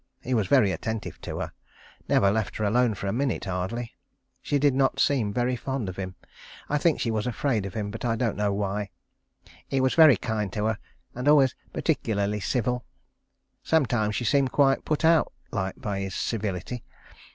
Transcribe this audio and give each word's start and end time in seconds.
He 0.23 0.33
was 0.33 0.47
very 0.47 0.71
attentive 0.71 1.21
to 1.21 1.37
her. 1.41 1.51
Never 2.09 2.31
left 2.31 2.55
her 2.57 2.63
alone 2.63 2.95
for 2.95 3.05
a 3.05 3.13
minute 3.13 3.45
hardly. 3.45 3.91
She 4.41 4.57
did 4.57 4.73
not 4.73 4.99
seem 4.99 5.31
very 5.31 5.55
fond 5.55 5.87
of 5.89 5.97
him. 5.97 6.15
I 6.67 6.79
think 6.79 6.99
she 6.99 7.11
was 7.11 7.27
afraid 7.27 7.67
of 7.67 7.75
him, 7.75 7.91
but 7.91 8.03
I 8.03 8.15
don't 8.15 8.35
know 8.35 8.51
why. 8.51 8.89
He 9.67 9.79
was 9.79 9.93
very 9.93 10.17
kind 10.17 10.51
to 10.53 10.65
her, 10.65 10.79
and 11.13 11.27
always 11.27 11.53
particularly 11.71 12.39
civil. 12.39 12.83
Sometimes 13.61 14.15
she 14.15 14.25
seemed 14.25 14.51
quite 14.51 14.85
put 14.85 15.05
out 15.05 15.31
like 15.51 15.75
by 15.79 15.99
his 15.99 16.15
civility. 16.15 16.83